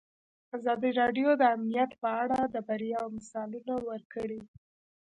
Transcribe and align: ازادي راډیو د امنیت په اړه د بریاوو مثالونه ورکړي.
ازادي 0.57 0.89
راډیو 1.01 1.29
د 1.37 1.43
امنیت 1.55 1.91
په 2.01 2.09
اړه 2.21 2.39
د 2.53 2.55
بریاوو 2.67 3.13
مثالونه 3.17 3.73
ورکړي. 3.89 4.41